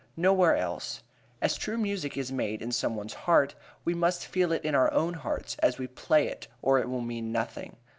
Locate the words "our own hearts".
4.73-5.57